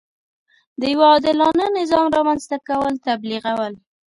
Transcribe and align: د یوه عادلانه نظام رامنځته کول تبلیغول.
د 0.79 0.81
یوه 0.93 1.05
عادلانه 1.11 1.65
نظام 1.79 2.05
رامنځته 2.15 2.57
کول 2.69 2.93
تبلیغول. 3.07 3.73